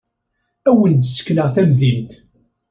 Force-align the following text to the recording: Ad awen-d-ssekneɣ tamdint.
Ad 0.67 0.67
awen-d-ssekneɣ 0.75 1.47
tamdint. 1.55 2.11